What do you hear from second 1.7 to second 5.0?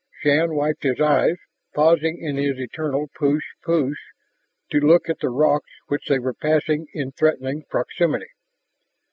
pausing in his eternal push push, to